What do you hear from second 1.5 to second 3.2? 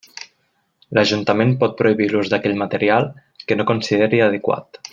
pot prohibir l'ús d'aquell material